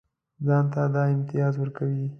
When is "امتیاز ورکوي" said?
1.13-2.05